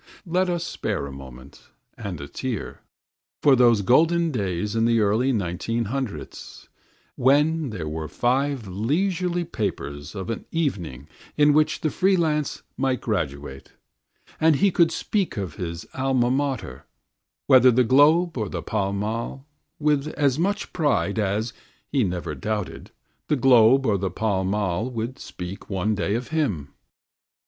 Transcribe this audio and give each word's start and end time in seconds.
Let 0.25 0.49
us 0.49 0.63
spare 0.63 1.05
a 1.05 1.11
moment, 1.11 1.61
and 1.95 2.19
a 2.19 2.27
tear, 2.27 2.79
for 3.43 3.55
those 3.55 3.83
golden 3.83 4.31
days 4.31 4.75
in 4.75 4.85
the 4.85 4.99
early 4.99 5.31
nineteen 5.31 5.85
hundreds, 5.93 6.67
when 7.15 7.69
there 7.69 7.87
were 7.87 8.07
five 8.07 8.65
leisurely 8.67 9.43
papers 9.43 10.15
of 10.15 10.31
an 10.31 10.45
evening 10.49 11.07
in 11.37 11.53
which 11.53 11.81
the 11.81 11.91
free 11.91 12.17
lance 12.17 12.63
might 12.77 12.99
graduate, 12.99 13.73
and 14.39 14.55
he 14.55 14.71
could 14.71 14.91
speak 14.91 15.37
of 15.37 15.57
his 15.57 15.85
Alma 15.93 16.31
Mater, 16.31 16.87
whether 17.45 17.69
the 17.69 17.83
GLOBE 17.83 18.35
or 18.39 18.49
the 18.49 18.63
PALL 18.63 18.93
MALL, 18.93 19.45
with 19.77 20.07
as 20.17 20.39
much 20.39 20.73
pride 20.73 21.19
as, 21.19 21.53
he 21.91 22.03
never 22.03 22.33
doubted, 22.33 22.89
the 23.27 23.35
GLOBE 23.35 23.85
or 23.85 23.97
the 23.99 24.09
PALL 24.09 24.45
MALL 24.45 24.89
would 24.89 25.19
speak 25.19 25.69
one 25.69 25.93
day 25.93 26.15
of 26.15 26.29
him. 26.29 26.73